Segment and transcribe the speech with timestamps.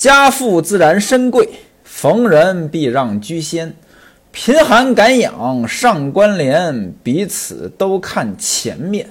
[0.00, 1.46] 家富自然身贵，
[1.84, 3.74] 逢人必让居先。
[4.30, 9.10] 贫寒敢养上官联，彼此都看前面。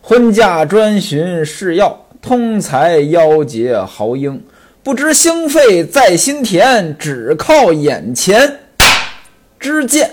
[0.00, 4.42] 婚嫁专寻是要，通才夭折豪英。
[4.82, 8.60] 不知兴废在心田，只靠眼前
[9.60, 10.12] 之见。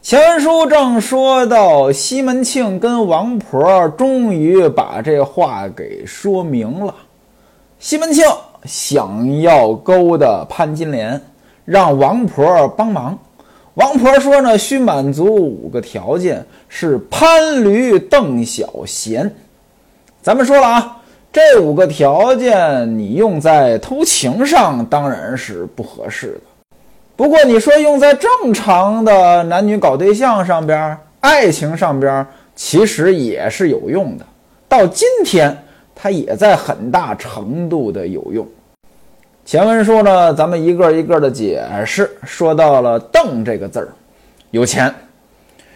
[0.00, 6.94] 前文书正说到，西门庆跟王婆终于把这话给说明了。
[7.78, 8.24] 西门庆
[8.64, 11.20] 想要勾搭潘金莲，
[11.64, 13.18] 让王婆帮忙。
[13.74, 19.32] 王婆说呢，需满足五个条件，是潘驴邓小闲。
[20.20, 20.96] 咱们说了啊，
[21.32, 26.40] 这五个条件你用在偷情上当然是不合适的。
[27.16, 34.26] 不过你说用在正常的男女搞对象上边、爱情上边，其实也是有用的。
[34.68, 35.56] 到今天，
[36.02, 38.46] 它也在很大程度的有用。
[39.44, 43.88] 前文书呢，咱们一个一个的解释，说到了“邓”这个字儿，
[44.50, 44.94] 有钱，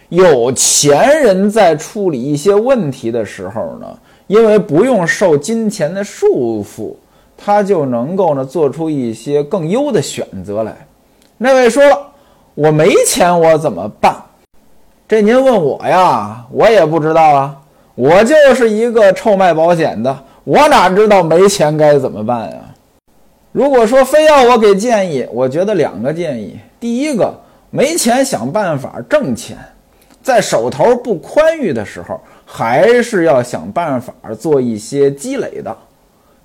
[0.09, 6.95] 有钱人在处理一些问题的时候呢，因为不用受金钱的束缚，
[7.37, 10.75] 他就能够呢做出一些更优的选择来。
[11.37, 11.99] 那位说了，
[12.55, 14.15] 我没钱，我怎么办？
[15.07, 17.55] 这您问我呀，我也不知道啊，
[17.95, 22.57] 我就是一个臭卖保险的，我哪知道没钱该怎么办呀？
[23.53, 27.33] 如果说非要我给建议，我觉得两个建议：第一个，
[27.69, 29.57] 没钱想办法挣钱，
[30.21, 35.73] 在手头不宽裕的时候，还是要想办法做一些积累的。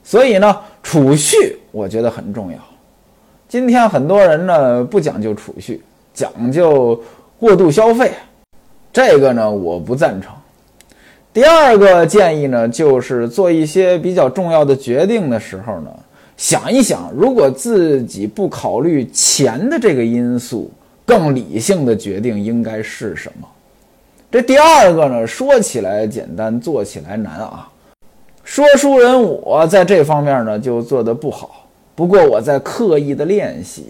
[0.05, 2.59] 所以呢，储蓄我觉得很重要。
[3.49, 5.83] 今天很多人呢不讲究储蓄，
[6.15, 7.03] 讲究
[7.41, 8.13] 过度消费，
[8.93, 10.33] 这个呢我不赞成。
[11.33, 15.91] 第二个建议呢，就是做一些比较重要的决定的时候呢。
[16.37, 20.71] 想一想，如果自己不考虑钱的这个因素，
[21.05, 23.47] 更理性的决定应该是什么？
[24.31, 27.69] 这第二个呢，说起来简单，做起来难啊。
[28.43, 33.87] 说书人我在这方面呢就做得不好，不过我在刻意的练习。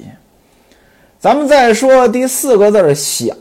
[1.20, 3.32] 咱们再说第四个字儿“小”，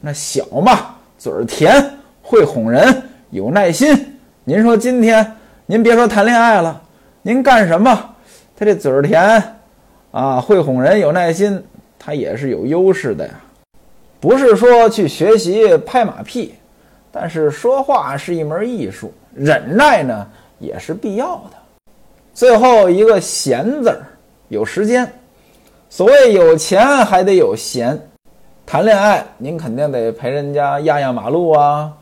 [0.00, 1.84] 那小嘛，嘴儿甜，
[2.22, 3.02] 会哄人，
[3.34, 4.16] 有耐心。
[4.44, 5.36] 您说今天
[5.66, 6.80] 您别说谈恋爱了，
[7.20, 8.14] 您干什么？
[8.56, 9.42] 他这嘴儿甜，
[10.12, 11.60] 啊，会哄人，有耐心，
[11.98, 13.34] 他也是有优势的呀。
[14.20, 16.54] 不是说去学习拍马屁，
[17.10, 20.24] 但是说话是一门艺术，忍耐呢
[20.60, 21.56] 也是必要的。
[22.32, 24.06] 最后一个闲字儿，
[24.46, 25.12] 有时间。
[25.90, 28.00] 所谓有钱还得有闲，
[28.64, 31.92] 谈恋爱您肯定得陪人家压压马路啊，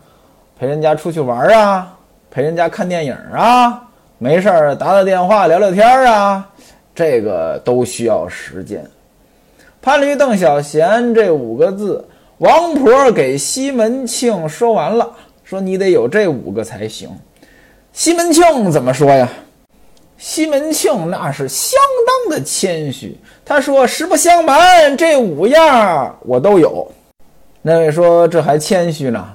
[0.63, 1.93] 陪人家出去玩啊，
[2.31, 3.83] 陪人家看电影啊。
[4.17, 6.49] 没事儿，打打电话，聊聊天儿啊，
[6.95, 8.89] 这个都需要时间。
[9.81, 12.07] 潘驴邓小闲这五个字，
[12.39, 15.11] 王婆给西门庆说完了，
[15.43, 17.11] 说你得有这五个才行。
[17.93, 19.29] 西门庆怎么说呀？
[20.17, 21.77] 西门庆那是相
[22.29, 26.87] 当的谦虚，他说：“实不相瞒，这五样我都有。”
[27.63, 29.27] 那位说：“这还谦虚呢？”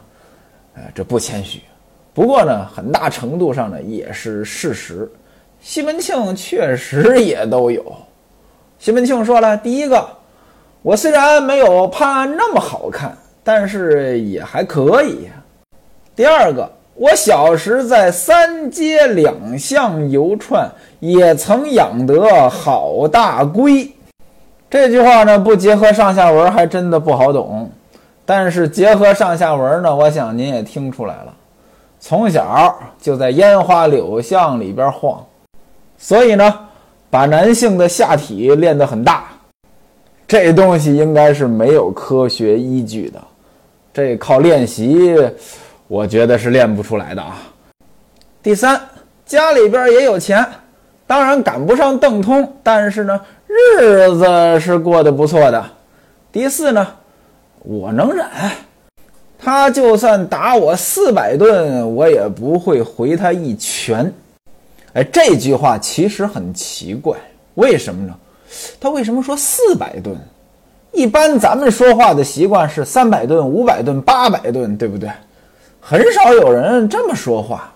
[0.77, 1.59] 哎，这不谦虚。
[2.13, 5.11] 不过呢，很大程度上呢也是事实。
[5.59, 7.83] 西门庆确实也都有。
[8.77, 10.07] 西门庆说了：“第一个，
[10.83, 15.27] 我虽然没有潘安那么好看，但是也还可以。
[16.15, 23.91] 第二个，我小时在三街两巷游串，也曾养得好大龟。”
[24.69, 27.71] 这句话呢，不结合上下文还真的不好懂。
[28.27, 31.33] 但是结合上下文呢，我想您也听出来了。
[31.97, 35.25] 从小就在烟花柳巷里边晃，
[35.97, 36.59] 所以呢，
[37.09, 39.29] 把男性的下体练得很大。
[40.27, 43.19] 这东西应该是没有科学依据的，
[43.93, 45.15] 这靠练习，
[45.87, 47.37] 我觉得是练不出来的啊。
[48.43, 48.77] 第三，
[49.25, 50.45] 家里边也有钱，
[51.07, 53.17] 当然赶不上邓通，但是呢，
[53.47, 55.65] 日子是过得不错的。
[56.29, 56.85] 第四呢，
[57.63, 58.25] 我能忍。
[59.39, 64.11] 他就算打我四百顿，我也不会回他一拳。
[64.93, 67.15] 哎，这句话其实很奇怪，
[67.53, 68.15] 为什么呢？
[68.79, 70.15] 他为什么说四百顿？
[70.91, 75.09] 一般咱们说话的习惯是三百顿、五百顿、八百顿，对不对？
[75.79, 77.71] 很少有人这么说话。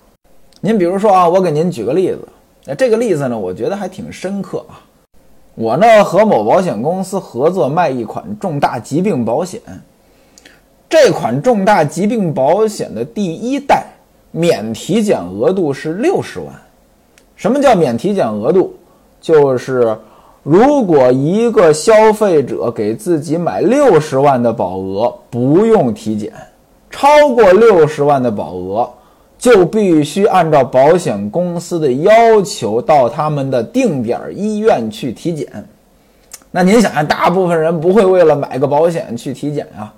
[0.62, 2.28] 您比如说啊，我给您举个例子。
[2.66, 4.82] 那这个例子呢，我觉得还挺深刻啊。
[5.56, 9.62] 我呢和某保险公司合作卖一款重大疾病保险。
[10.90, 13.86] 这款重大疾病保险的第一代
[14.32, 16.48] 免体检额度是六十万。
[17.36, 18.74] 什么叫免体检额度？
[19.20, 19.98] 就是
[20.44, 26.32] 如果一个消费者给自己买六十万的保额，不用体检；
[26.90, 28.90] 超过六十万的保额，
[29.42, 35.48] 就必须按照保险公司的要求到他们的定点医院去体检。
[36.52, 39.92] 那您想想，大部分人不会为了买个保险去体检呀，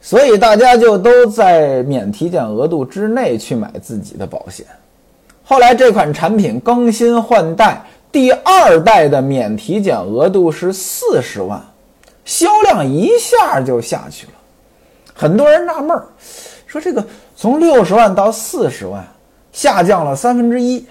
[0.00, 4.64] 所以大家就都在免体检额度之内去买自己的保险。
[5.44, 11.62] 后来这款产品更新换代，第二代的免体检额度是四十万，
[12.24, 14.32] 销量一下就下去了。
[15.12, 16.06] 很多人纳闷儿，
[16.70, 19.04] 说这个从六十万到四十万，
[19.50, 20.86] 下降了三分之一，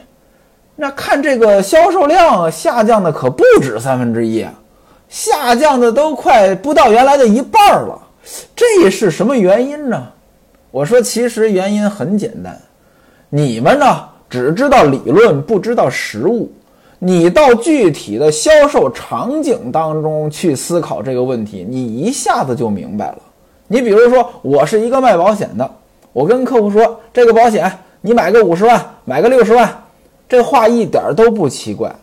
[0.75, 4.51] 那看这个销售量下降的可不止三分之一啊。
[5.07, 7.97] 下降的都快不到原来的一半了，
[8.53, 10.05] 这是什么原因呢？
[10.69, 12.59] 我说，其实原因很简单，
[13.29, 16.51] 你们呢只知道理论，不知道实物。
[16.99, 23.17] 你到具体的销售场景当中去思考这个问题，你一下子就明白了。
[23.71, 25.71] 你比如说，我是一个卖保险的，
[26.12, 27.71] 我跟客户说，这个保险
[28.01, 29.83] 你买个五十万，买个六十万，
[30.27, 31.95] 这话一点都不奇怪。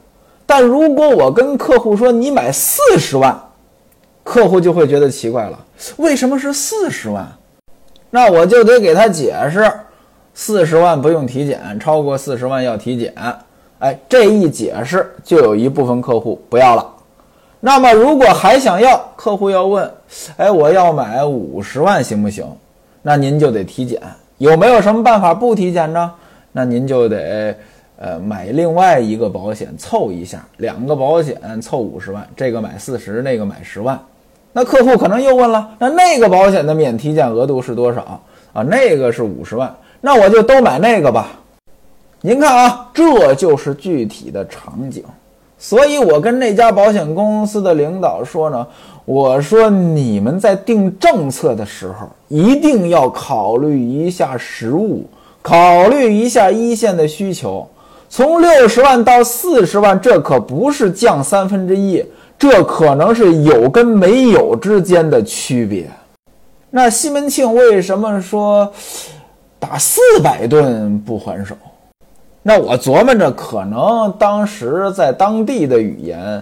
[0.47, 3.37] 但如果我跟客户说你买四十万，
[4.23, 5.59] 客户就会觉得奇怪了，
[5.97, 7.27] 为什么是四十万？
[8.11, 9.69] 那我就得给他解释，
[10.35, 13.13] 四十万不用体检，超过四十万要体检。
[13.81, 16.95] 哎，这一解释就有一部分客户不要了。
[17.59, 19.93] 那么如果还想要，客户要问，
[20.37, 22.45] 哎，我要买五十万行不行？
[23.03, 24.01] 那您就得体检，
[24.39, 26.13] 有没有什么办法不体检呢？
[26.53, 27.57] 那您就得。
[27.99, 33.99] 呃，买另外一个保险凑一下，两个保险凑五十万，这个买四十，那个买十万。
[34.53, 38.21] 那客户可能又问了，那那个保险的免体检额度是多少
[38.53, 38.63] 啊？
[38.63, 41.29] 那个是五十万，那我就都买那个吧。
[42.21, 45.03] 您看啊，这就是具体的场景。
[45.59, 48.67] 所以我跟那家保险公司的领导说呢，
[49.05, 55.05] 我说你们在定政策的时候，一定要考虑一下实物，
[55.41, 57.67] 考虑一下一线的需求。
[58.09, 62.05] 从六十万到四十万，这可不是降三分之一，
[62.39, 65.91] 这可能是有跟没有之间的区别。
[66.71, 68.71] 那西门庆为什么说
[69.59, 71.57] 打四百顿不还手？
[72.49, 76.41] 那我琢磨着，可能当时在当地的语言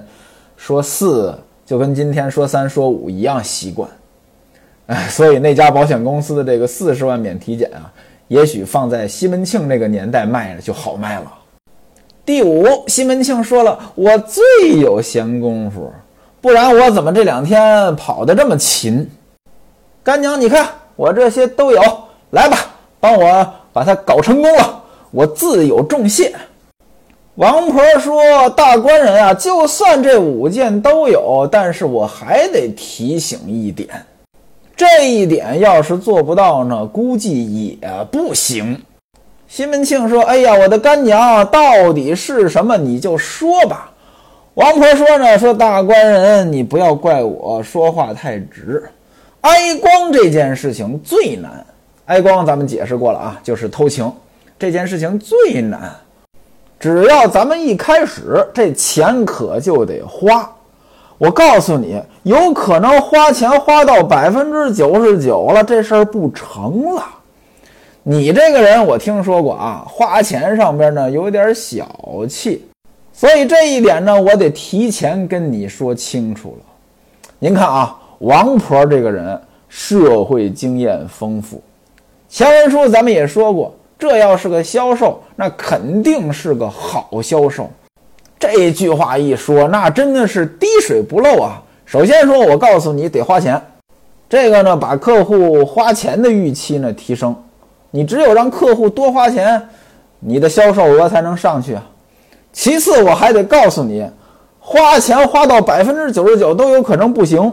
[0.54, 1.34] 说四，
[1.64, 3.88] 就跟今天说三说五一样习惯。
[4.88, 7.90] 哎，所以那家保险公司的这个四十万免体检啊，
[8.28, 11.32] 也许放在西门庆那个年代卖了就好卖了。
[12.22, 14.42] 第五，西门庆说了：“我最
[14.78, 15.90] 有闲工夫，
[16.42, 19.10] 不然我怎么这两天跑得这么勤？”
[20.04, 21.80] 干娘，你看我这些都有，
[22.32, 22.58] 来吧，
[23.00, 24.82] 帮我把它搞成功了，
[25.14, 26.34] 我自有重谢。
[27.36, 33.88] 王婆说：“大官人啊，就算这五件都有，但是我还得提醒一点，
[34.76, 38.76] 这一点要是做不到呢，估计也不行。”
[39.46, 42.76] 西门庆说：“哎呀，我的干娘，到底是什么？
[42.76, 43.92] 你就说吧。”
[44.54, 48.82] 王婆说：“呢，说大官人，你不要怪我说话太直。
[49.42, 51.64] 挨光这件事情最难。
[52.06, 54.10] 挨光咱们解释过了啊，就是偷情
[54.64, 55.94] 这件事情最难。
[56.80, 60.50] 只要咱们一开始，这钱可就得花。
[61.18, 67.04] 我告诉你，有可能花钱花到百分之九十九了，这事儿不成了。”
[68.04, 71.86] 你这个人，我听说过啊，花钱上边呢有点小
[72.26, 72.64] 气，
[73.12, 76.64] 所以这一点呢，我得提前跟你说清楚了。
[77.38, 81.62] 您看啊，王婆这个人社会经验丰富，
[82.30, 83.74] 前文书咱们也说过，
[84.06, 87.70] 这要是个销售，那肯定是个好销售。
[88.38, 91.62] 这句话一说，那真的是滴水不漏啊。
[91.86, 93.58] 首先说，我告诉你得花钱，
[94.28, 97.34] 这个呢，把客户花钱的预期呢提升。
[97.90, 99.70] 你只有让客户多花钱，
[100.20, 101.82] 你的销售额才能上去啊。
[102.52, 104.06] 其次，我还得告诉你，
[104.60, 107.50] 花钱花到百分之九十九都有可能不行，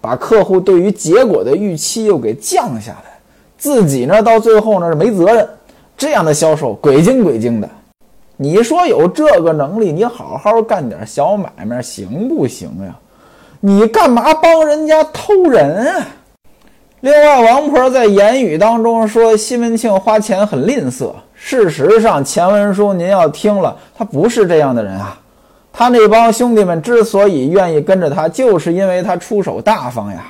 [0.00, 3.17] 把客户对于结果的预期又给降下来，
[3.58, 5.46] 自己呢到最后呢是没责任，
[5.96, 7.68] 这样的销售鬼精鬼精的。
[8.36, 12.94] 你说有这个能力，你好好干点小买卖行不行呀？
[13.60, 16.06] 你干嘛帮人家偷人啊？
[17.00, 21.12] 另外，王婆在言语当中说西门庆花钱很吝啬。
[21.34, 25.18] 事实上，前文书您要听了，他不是这样的人啊。
[25.72, 30.24] 他那帮兄弟们之所以愿意跟着他，就是因为他出手大方呀。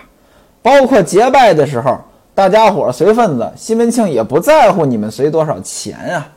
[0.60, 1.98] 包括结拜的时候，
[2.38, 6.28] 大家伙随份子，西门庆也不在乎你们随多少钱啊。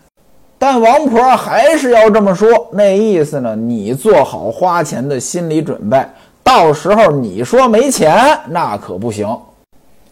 [0.58, 3.56] 但王婆还是要这么说，那意思呢？
[3.56, 6.04] 你做好花钱的心理准备，
[6.44, 9.30] 到时候你说没钱，那可不行。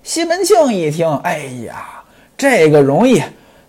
[0.04, 2.04] 西门庆一听，哎呀，
[2.38, 3.24] 这个容易，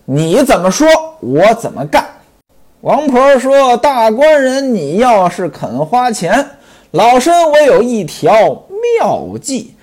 [0.05, 0.87] 你怎么说，
[1.21, 2.05] 我怎么干。
[2.81, 6.45] 王婆说：“大官人，你要是肯花钱，
[6.91, 8.31] 老身我有一条
[8.99, 9.73] 妙计，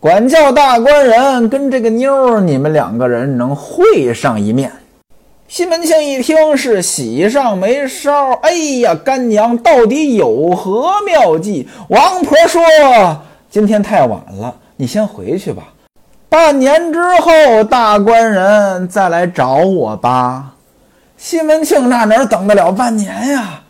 [0.00, 4.72] 管教大官人跟这个妞儿，你们两个人能会上一面。”
[5.46, 11.68] 西门庆一听是喜上眉梢，哎呀，干娘到底有何妙计？
[11.88, 12.62] 王婆说
[13.50, 15.64] ：“今天太晚了，你先回去吧。
[16.30, 20.54] 半年之后，大官人再来找我吧。”
[21.18, 23.60] 西门庆那哪等得了半年呀？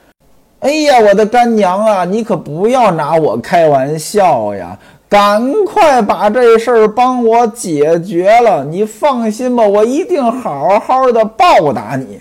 [0.61, 4.79] 哎呀，我的干娘啊，你可不要拿我开玩笑呀！
[5.11, 12.21] 赶快把这事儿帮我解决了，你放心吧，我一定好好的报答你。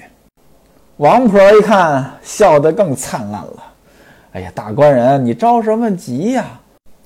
[0.98, 3.64] 王婆一看，笑得更灿烂了。
[4.32, 6.60] 哎呀，大官人，你着什么急呀？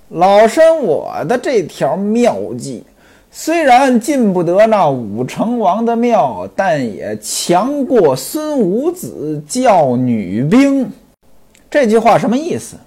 [0.08, 2.86] 老身我的这条妙计，
[3.30, 10.90] 虽然进不得那武成王的庙，但也强过孙武子教女兵。
[11.70, 12.78] 这句话什么意思？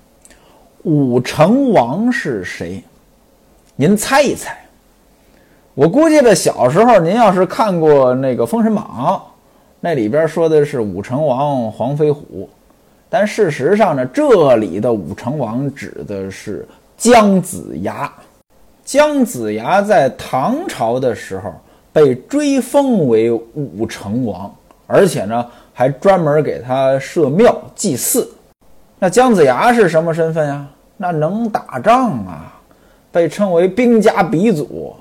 [0.86, 2.80] 武成王是谁？
[3.74, 4.56] 您猜一猜。
[5.74, 9.20] 我估计着小时候您要是看过那个《封神榜》，
[9.80, 12.48] 那里边说的是武成王黄飞虎，
[13.10, 16.64] 但事实上呢，这里的武成王指的是
[16.96, 18.10] 姜子牙。
[18.84, 21.52] 姜子牙在唐朝的时候
[21.92, 24.54] 被追封为武成王，
[24.86, 28.30] 而且呢还专门给他设庙祭祀。
[29.00, 30.64] 那姜子牙是什么身份呀？
[30.96, 32.54] 那能打仗啊，
[33.12, 34.94] 被称为兵家鼻祖。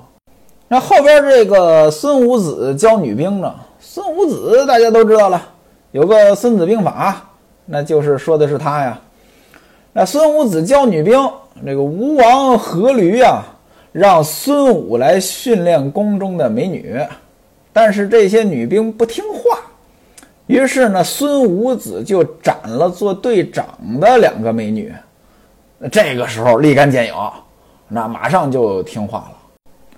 [0.68, 3.54] 那后边这个孙武子教女兵呢？
[3.78, 5.40] 孙武子大家都知道了，
[5.92, 7.12] 有个《孙子兵法》，
[7.64, 8.98] 那就是说的是他呀。
[9.92, 11.18] 那孙武子教女兵，
[11.64, 13.42] 这个吴王阖闾呀，
[13.92, 16.98] 让孙武来训练宫中的美女，
[17.72, 19.60] 但是这些女兵不听话。
[20.46, 23.66] 于是呢，孙武子就斩了做队长
[24.00, 24.92] 的两个美女。
[25.90, 27.14] 这个时候立竿见影，
[27.88, 29.32] 那马上就听话了。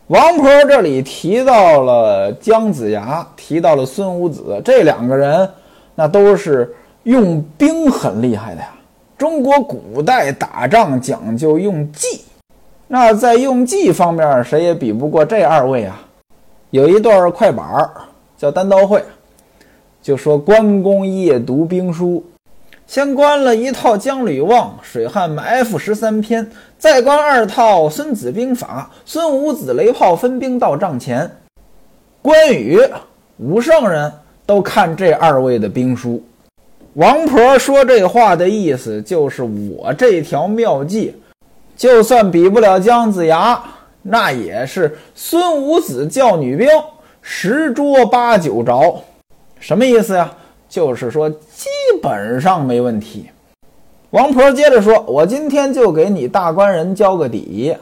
[0.08, 5.48] 王婆这里提到了姜子牙，提到了孙武子这两个人，
[5.94, 8.70] 那都是用兵很厉害的呀。
[9.16, 12.22] 中国古代打仗讲究用计，
[12.86, 16.00] 那在用计方面，谁也比不过这二位啊。
[16.70, 17.66] 有一段快板
[18.36, 19.02] 叫单刀会。
[20.00, 22.24] 就说关公夜读兵书，
[22.88, 26.42] 先观了一套《姜吕望水旱埋伏十三篇》，
[26.78, 28.90] 再观二套《孙子兵法》。
[29.04, 31.30] 孙武子雷炮分兵到帐前，
[32.22, 32.80] 关羽、
[33.36, 34.10] 武圣人
[34.46, 36.24] 都看这二位的兵书。
[36.94, 41.14] 王婆说这话的意思就是我这条妙计，
[41.76, 43.62] 就算比不了姜子牙，
[44.00, 46.66] 那也是孙武子教女兵
[47.20, 49.02] 十捉八九着。
[49.60, 50.32] 什么意思呀？
[50.68, 51.66] 就是说基
[52.02, 53.30] 本上没问题。
[54.10, 57.76] 王婆接着说：“我今天就给你大官人交个底。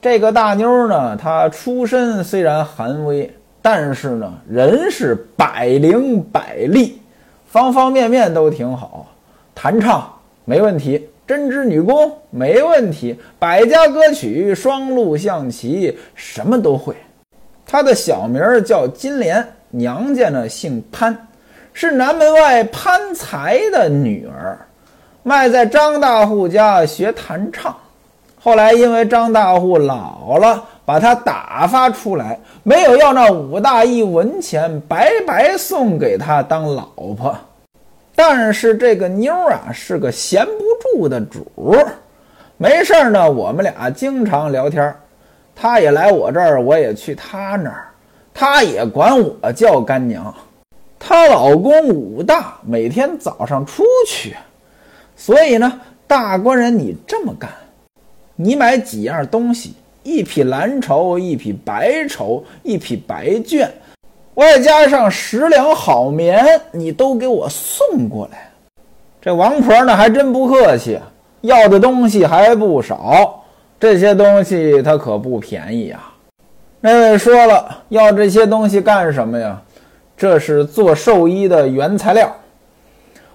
[0.00, 7.00] 这个大妞呢，她出身虽然寒微，但是呢，人是百灵百丽，
[7.48, 9.06] 方方面面都挺好。
[9.54, 10.08] 弹唱
[10.44, 16.94] 没问题，针织女工没问题，百家歌曲、双陆象棋什么都会。
[17.66, 21.26] 她的小名叫金莲。”娘家呢姓潘，
[21.78, 24.56] 是南门外潘才的女儿，
[25.22, 27.76] 卖在张大户家学弹唱。
[28.40, 37.36] 后来因为张大户老了，把她打发出来，没有要那五大一文钱，白白送给她当老婆。
[38.14, 41.92] 但是这个妞啊是个闲不住的主儿，
[42.56, 44.94] 没事儿呢，我们俩经常聊天
[45.54, 47.86] 她也来我这儿，我也去她那儿。
[48.32, 50.34] 她也管我叫干娘，
[50.98, 54.34] 她老公武大每天早上出去，
[55.14, 57.50] 所以呢，大官人你这么干，
[58.34, 63.68] 你买几样东西，一匹蓝绸，一匹白绸，一匹白绢，
[64.34, 68.50] 外加上十两好棉，你都给我送过来。
[69.20, 70.98] 这王婆呢还真不客气，
[71.42, 73.44] 要的东西还不少，
[73.78, 76.12] 这些东西她可不便宜啊。
[76.80, 79.60] 那位说了，要这些东西干什么呀？
[80.16, 82.34] 这是做寿衣的原材料。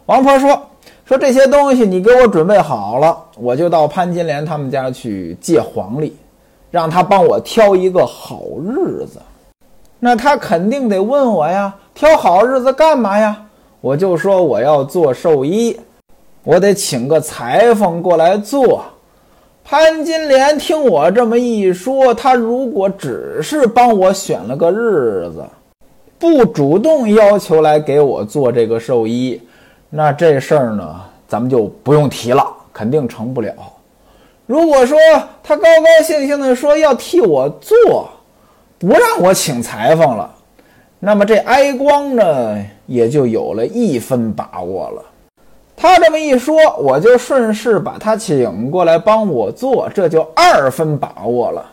[0.07, 0.59] 王婆说
[1.05, 6.15] ：“说这些东西你给我准备好了，我就到潘金莲他们家去借黄历，
[6.71, 9.19] 让他帮我挑一个好日子。
[9.99, 13.45] 那他肯定得问我呀，挑好日子干嘛呀？
[13.79, 15.79] 我就说我要做寿衣，
[16.43, 18.83] 我得请个裁缝过来做。
[19.63, 25.43] 潘金莲听我这么一说，他如果只是帮我选了个日子，
[26.21, 29.41] 不主动要求来给我做这个寿衣，
[29.89, 33.51] 那这事儿呢，咱们就不用提了，肯定成不了。
[34.45, 34.99] 如果说
[35.41, 38.07] 他高高兴兴的说要替我做，
[38.77, 40.31] 不让我请裁缝了，
[40.99, 45.03] 那么这哀光呢，也就有了一分把握了。
[45.75, 51.65] 他这么一说，我就顺势把他请过来帮我做，这就二分把握了。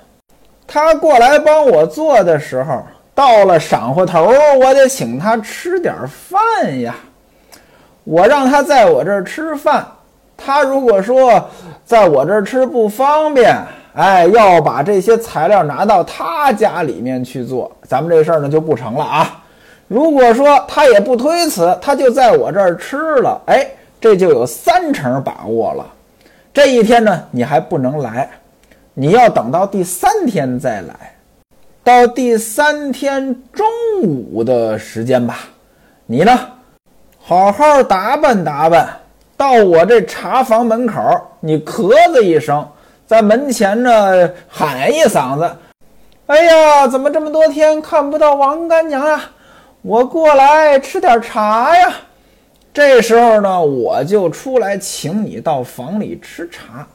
[0.66, 2.82] 他过来帮我做的时候，
[3.18, 6.94] 到了晌午头，我得请他吃点饭呀。
[8.04, 9.84] 我让他在我这儿吃饭，
[10.36, 11.50] 他如果说
[11.84, 13.52] 在我这儿吃不方便，
[13.94, 19.42] 哎，要把这些材料拿到他家里面去做，咱们这事儿呢就不成了啊。
[19.88, 23.66] 如果说他也不推辞，他就在我这儿吃了，哎。
[24.00, 25.84] 这就有三成把握了。
[26.54, 28.30] 这一天呢，你还不能来，
[28.94, 31.17] 你要等到第三天再来。
[31.88, 33.66] 到第三天中
[34.02, 35.38] 午的时间吧，
[36.04, 36.38] 你呢，
[37.18, 38.86] 好好打扮打扮，
[39.38, 41.00] 到我这茶房门口，
[41.40, 42.68] 你咳嗽一声，
[43.06, 45.50] 在门前呢喊一嗓子
[46.28, 49.30] ：“哎呀，怎么这么多天看不到王干娘啊？
[49.80, 51.90] 我过来吃点茶呀。”
[52.70, 56.86] 这时候呢，我就出来请你到房里吃茶。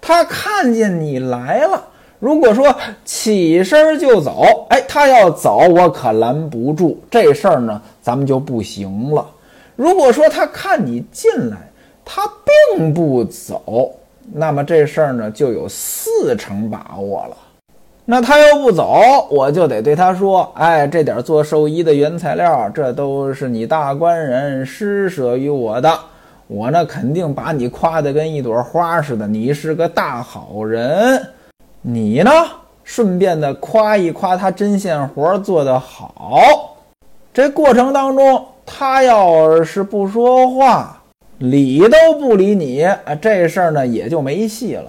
[0.00, 1.80] 他看见你来了，
[2.22, 2.72] 如果说
[3.04, 6.96] 起身就走，哎，他要走，我可拦不住。
[7.10, 9.26] 这事儿呢，咱们就不行了。
[9.74, 11.56] 如果说他看你进来，
[12.04, 12.22] 他
[12.76, 13.90] 并不走，
[14.32, 17.36] 那么这事儿呢，就有四成把握了。
[18.04, 25.92] 那他又不走，我就得对他说：“哎，这点做寿衣的原材料，这都是你大官人施舍于我的。
[26.46, 31.20] 我呢，肯定把你夸得跟一朵花似的，你是个大好人。
[31.84, 32.30] 你呢，
[32.84, 36.76] 顺便的夸一夸他针线活做得好。
[37.34, 41.02] 这过程当中，他要是不说话，
[41.38, 44.84] 理都不理你，啊这事儿呢也就没戏了。”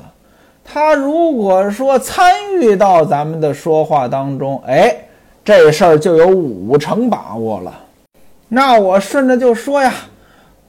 [0.63, 4.95] 他如果说参与到咱们的说话当中，哎，
[5.43, 7.73] 这事儿就有五成把握了。
[8.49, 9.91] 那我顺着就说呀，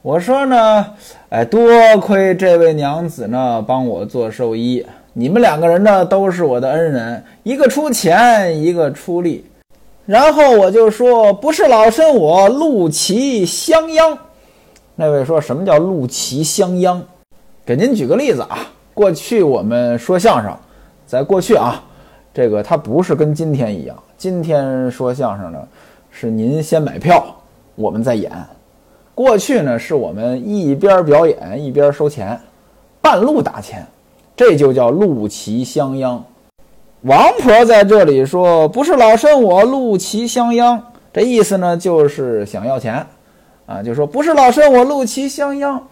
[0.01, 0.85] 我说呢，
[1.29, 1.69] 哎，多
[1.99, 4.85] 亏这位娘子呢帮我做寿衣，
[5.17, 9.45] 你们两个人呢都是我的恩人，一个出钱，一个出力。
[10.05, 14.17] 然后我就说，不是老身我陆琪相央。
[14.93, 17.01] 那位说什么叫陆琪相央？
[17.65, 18.67] 给您举个例子啊。
[18.93, 20.53] 过去我们说相声，
[21.07, 21.81] 在过去啊，
[22.33, 23.95] 这个它不是跟今天一样。
[24.17, 25.65] 今天说相声呢，
[26.11, 27.25] 是您先买票，
[27.75, 28.29] 我们再演。
[29.13, 32.37] 过去呢，是我们一边表演一边收钱，
[33.01, 33.87] 半路打钱，
[34.35, 36.23] 这就叫陆齐相央。
[37.01, 40.81] 王婆在这里说：“不是老身我陆齐相央。”
[41.13, 43.05] 这意思呢，就是想要钱
[43.65, 45.87] 啊，就说不是老身我陆齐相央，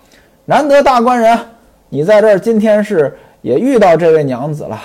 [0.45, 1.39] 难得大官人。
[1.87, 4.81] 你在这儿今天是也遇到这位娘子了，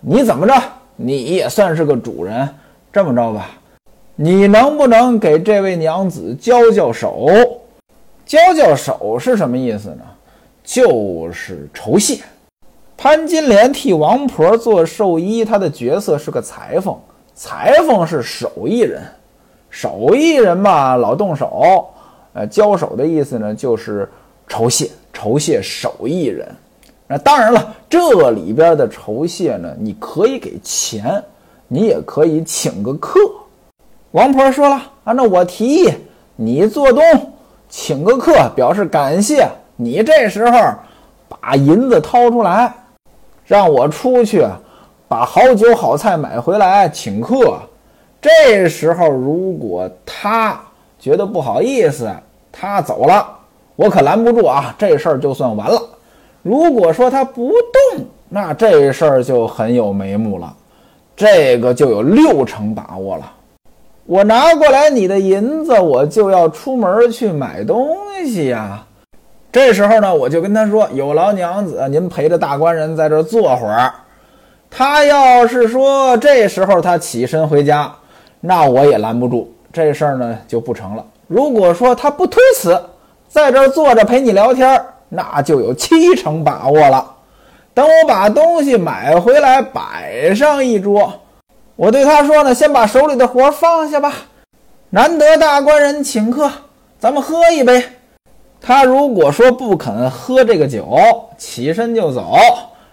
[0.00, 0.54] 你怎么着？
[0.96, 2.48] 你也算是个主人。
[2.92, 3.50] 这么着吧，
[4.16, 7.28] 你能不能给这位娘子交交手？
[8.26, 10.04] 交交手是什么意思呢？
[10.64, 12.18] 就是酬谢。
[13.02, 16.96] 潘金莲替王婆做寿衣，她的角色是个裁缝。
[17.34, 19.02] 裁缝是手艺人，
[19.70, 21.84] 手艺人嘛，老动手。
[22.32, 24.08] 呃，交手的意思呢，就是
[24.46, 24.88] 酬谢。
[25.12, 26.46] 酬谢手艺人，
[27.08, 31.20] 那当然了，这里边的酬谢呢，你可以给钱，
[31.66, 33.18] 你也可以请个客。
[34.12, 35.90] 王婆说了啊，那我提议
[36.36, 37.02] 你做东，
[37.68, 39.44] 请个客表示感谢。
[39.74, 40.56] 你这时候
[41.28, 42.72] 把银子掏出来，
[43.44, 44.46] 让我出去
[45.08, 47.58] 把好酒好菜买回来请客。
[48.20, 50.60] 这时候如果他
[50.98, 52.10] 觉得不好意思，
[52.50, 53.38] 他走了。
[53.74, 54.74] 我可拦不住啊！
[54.78, 55.82] 这事儿就算完了。
[56.42, 60.54] 如果说他不动，那这事儿就很有眉目了。
[61.16, 63.32] 这个就有六成把握了。
[64.04, 68.84] 我拿过来你的银子，我就要出门去买东西呀。
[69.52, 73.92] 这时候呢，我就跟他说：“有劳娘子，您陪着大官人在这儿坐会儿。”
[74.70, 77.92] 他要是说这时候他起身回家，
[78.40, 81.04] 那我也拦不住，这事儿呢就不成了。
[81.26, 82.82] 如果说他不推辞，
[83.28, 87.06] 在这儿坐着陪你聊天，那就有七成把握了。
[87.74, 91.12] 等我把东西买回来摆上一桌，
[91.76, 94.14] 我对他说呢：“先把手里的活放下吧。
[94.88, 96.50] 难得大官人请客，
[96.98, 97.84] 咱们喝一杯。
[98.62, 100.96] 他如果说不肯喝这个酒，
[101.36, 102.38] 起身就走，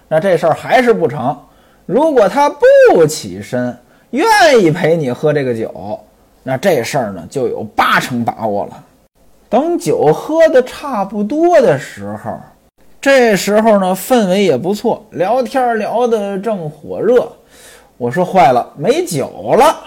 [0.08, 1.38] 那这事儿还是不成。
[1.86, 3.78] 如果他不起身，
[4.10, 4.26] 愿
[4.60, 6.00] 意陪你喝这个酒，
[6.42, 8.84] 那这事儿呢就有八成把握了。
[9.48, 12.32] 等酒喝的差不多的时候，
[13.00, 17.32] 这时候呢氛围也不错，聊天聊得正火热。
[17.98, 19.84] 我说坏了，没酒了。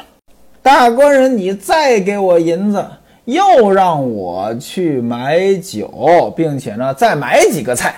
[0.62, 2.87] 大官人，你再给我银子，
[3.25, 7.95] 又让我去买酒，并且呢再买几个菜。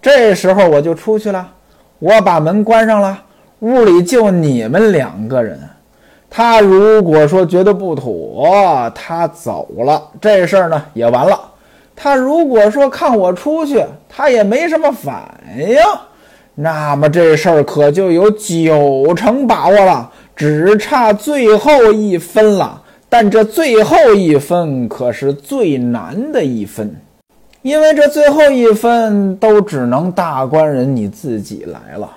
[0.00, 1.46] 这时候我就出去了，
[1.98, 3.22] 我把门关上了，
[3.60, 5.60] 屋里就你们两个人。
[6.30, 11.38] 他如果说觉得不妥，他走了，这事儿呢也完了。
[11.96, 15.76] 他如果说看我出去，他也没什么反应，
[16.54, 22.82] 那么这事儿可就有九成把握了，只差最后一分了。
[23.08, 26.94] 但这最后一分可是最难的一分，
[27.62, 32.10] 因为这最后一分都只能大官人你自己来了。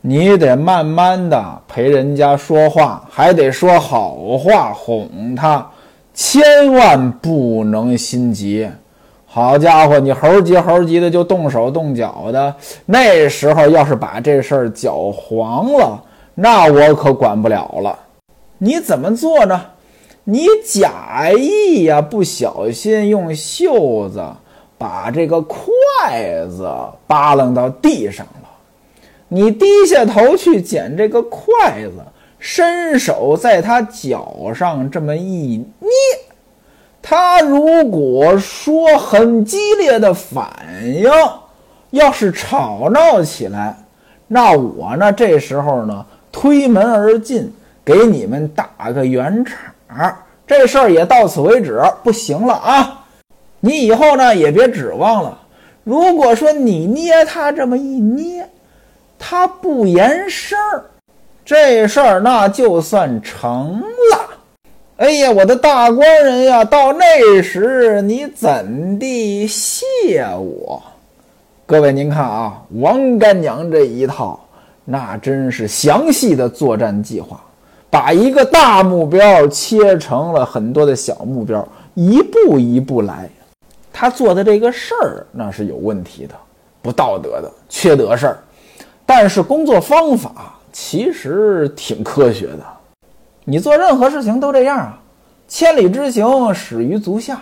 [0.00, 5.68] 你得慢慢的陪人家说话，还得说好话哄他，
[6.14, 8.70] 千万不能心急。
[9.26, 12.54] 好家伙，你猴急猴急的就动手动脚的，
[12.86, 16.02] 那时候要是把这事儿搅黄了，
[16.34, 17.98] 那我可管不了了。
[18.58, 19.60] 你怎么做呢？
[20.30, 24.24] 你假意呀，不小心用袖子
[24.78, 25.58] 把这个筷
[26.48, 26.72] 子
[27.08, 28.48] 扒楞到地上了。
[29.26, 31.94] 你低下头去捡这个筷子，
[32.38, 35.90] 伸手在他脚上这么一捏，
[37.02, 40.48] 他如果说很激烈的反
[40.94, 41.10] 应，
[41.90, 43.76] 要是吵闹起来，
[44.28, 47.52] 那我呢这时候呢推门而进，
[47.84, 49.58] 给你们打个圆场，
[49.98, 53.04] 啊这事儿也到此为止，不行了啊！
[53.60, 55.38] 你以后呢也别指望了。
[55.84, 58.48] 如果说你捏他这么一捏，
[59.18, 60.84] 他不言声儿，
[61.44, 64.30] 这事儿那就算成了。
[64.96, 69.86] 哎呀，我的大官人呀，到那时你怎地谢
[70.36, 70.82] 我？
[71.64, 74.38] 各位您看啊，王干娘这一套，
[74.84, 77.40] 那真是详细的作战计划，
[77.90, 83.28] 把一个大目标切成了很多的小目标，一步一步来。
[83.92, 86.34] 他做的这个事儿，那是有问题的，
[86.80, 88.38] 不道德的，缺德事儿。
[89.04, 92.64] 但是工作方法其实挺科学的，
[93.44, 94.98] 你做任何事情都这样啊，
[95.48, 97.40] 千里之行始于足下。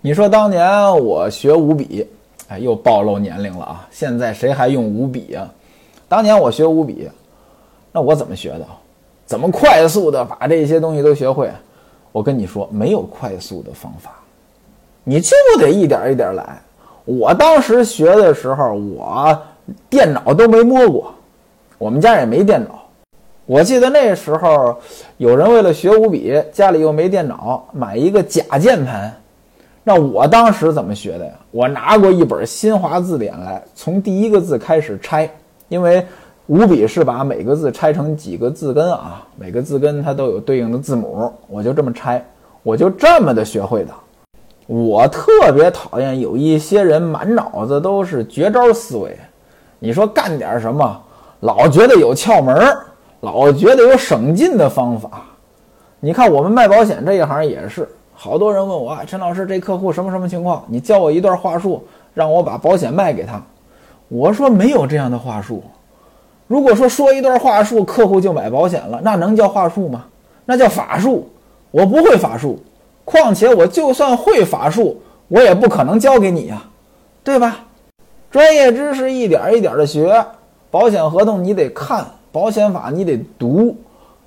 [0.00, 2.06] 你说当年我学五笔，
[2.48, 3.88] 哎，又暴露年龄了啊！
[3.90, 5.52] 现在谁还用五笔啊？
[6.08, 7.10] 当年我学五笔，
[7.90, 8.66] 那我怎么学的？
[9.32, 11.50] 怎么快速的把这些东西都学会？
[12.12, 14.10] 我跟你说，没有快速的方法，
[15.04, 16.60] 你就得一点一点来。
[17.06, 19.42] 我当时学的时候，我。
[19.88, 21.14] 电脑都没摸过，
[21.78, 22.82] 我们家也没电脑。
[23.46, 24.76] 我记得那时候
[25.16, 29.14] 有人为了学五笔，家里又没电脑，买一个假键盘。
[29.82, 31.32] 那我当时怎么学的呀？
[31.52, 35.30] 我拿过一本新华字典来，从第一个字开始拆，
[35.68, 36.04] 因为
[36.46, 42.24] 五笔是把每个字拆成几个字根啊，每个字根它都有对应的字母，我就这么拆，
[42.64, 43.92] 我就这么的学会的。
[44.66, 49.16] 我特别讨厌有一些人满脑子都是绝招思维。
[49.78, 51.00] 你说干点什么，
[51.40, 52.86] 老觉得有窍门儿，
[53.20, 55.22] 老觉得有省劲的方法。
[56.00, 60.64] 你看我们卖保险这一行也是，好多人问我，陈老师这客户什么什么情况？
[60.66, 63.40] 你教我一段话术，让我把保险卖给他。
[64.08, 65.62] 我说没有这样的话术。
[66.52, 70.04] 如果说说一段话术，客户就买保险了，那能叫话术吗？
[70.44, 71.26] 那叫法术。
[71.70, 72.58] 我不会法术，
[73.06, 76.62] 况且我就算会法术，我也不可能教给你呀，
[77.24, 77.60] 对吧？
[78.30, 80.22] 专业知识一点一点的学，
[80.70, 83.74] 保险合同你得看，保险法你得读，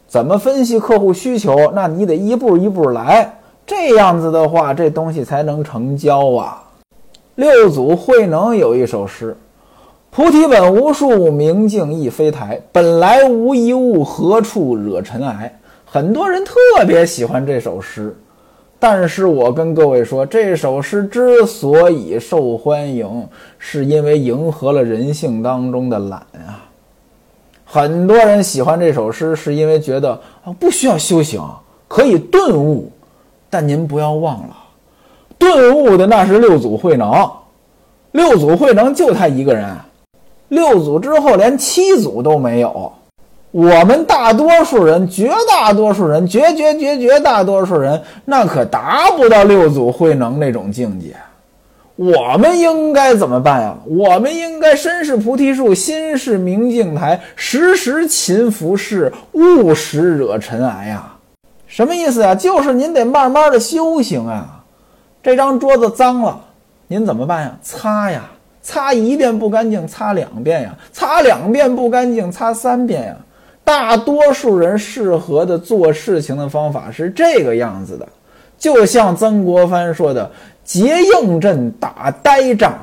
[0.07, 6.63] 怎么分析客户需求，那你得一步一步来，这样子的话，这东西才能成交啊。
[7.35, 9.37] 六祖慧能有一首诗
[10.15, 16.53] ：“菩提本无树，明镜亦非台，本来无一物，何处惹尘埃。”很多人特
[16.87, 18.15] 别喜欢这首诗。
[18.79, 23.27] 但是我跟各位说，这首诗之所以受欢迎，
[23.59, 26.63] 是因为迎合了人性当中的懒啊。
[27.65, 30.13] 很多人喜欢这首诗，是因为觉得
[30.45, 31.41] 啊不需要修行，
[31.89, 32.89] 可以顿悟。
[33.49, 34.55] 但您不要忘了，
[35.37, 37.29] 顿悟的那是六祖慧能，
[38.13, 39.75] 六祖慧能就他一个人，
[40.55, 42.91] 六祖之后连七祖都没有。
[43.51, 51.15] 我们大多数人，绝大多数人，绝绝绝绝大多数人，那可达不到六祖慧能那种境界。
[51.95, 53.73] 我们应该怎么办呀？
[53.85, 61.13] 我们应该身是菩提树，心是明镜台，时时勤拂拭，勿使惹尘埃呀。
[61.67, 62.35] 什么意思呀？
[62.35, 64.63] 就是您得慢慢的修行啊。
[65.23, 66.41] 这张桌子脏了，
[66.87, 67.57] 您怎么办呀？
[67.61, 68.23] 擦呀，
[68.65, 73.15] 擦一遍不干净，擦两遍呀，擦两遍不干净，擦三遍呀。
[73.63, 78.07] 大多数人适合的做事情的方法是这个样子的，
[78.57, 80.31] 就像曾国藩说的。
[80.63, 82.73] 结硬阵打呆仗，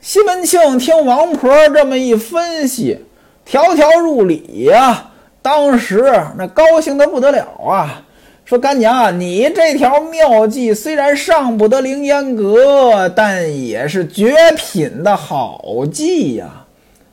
[0.00, 2.98] 西门庆听王婆这么一分析，
[3.44, 5.10] 条条入理呀。
[5.42, 8.02] 当时那高兴的不得了啊，
[8.44, 16.64] 说干娘啊，你这条妙计虽然上不得凌烟阁，但也是绝品的好计呀。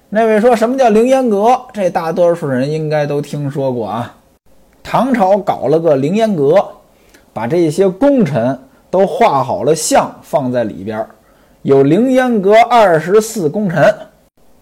[0.10, 1.60] 那位说什么叫凌烟阁？
[1.74, 4.16] 这大多数人应该都听说过啊。
[4.84, 6.68] 唐朝搞了个凌烟阁，
[7.34, 8.58] 把这些功臣。
[8.92, 11.06] 都画好了像，放在里边
[11.62, 13.96] 有凌烟阁二十四功臣。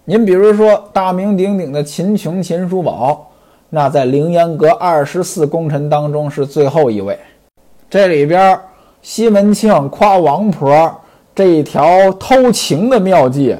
[0.03, 3.27] 您比如说大名鼎鼎的秦琼、秦叔宝，
[3.69, 7.17] 那在凌烟阁二十四功臣当中是最后一位。
[7.89, 8.58] 这里边
[9.01, 10.93] 西门庆夸王婆
[11.36, 13.56] 这一条偷情的妙计，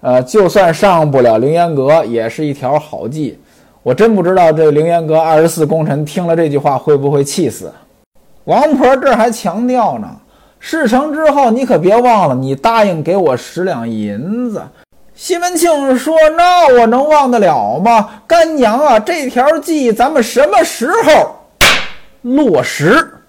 [0.00, 3.38] 呃，就算上不了凌烟阁，也是一条好计。
[3.82, 7.72] 我真不知道这凌烟阁二十四功臣听了这句话会不会气死。
[8.44, 10.08] 王婆这还强调呢，
[10.58, 14.62] 事成之后你可别忘了，你答应给我十两银子。
[15.22, 18.22] 西门庆说：“那我能忘得了吗？
[18.26, 21.36] 干娘啊，这条计咱们什么时候
[22.22, 23.19] 落实？”